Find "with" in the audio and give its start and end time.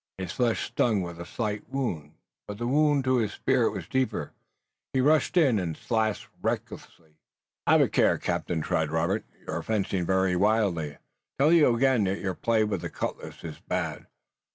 1.03-1.19, 12.63-12.81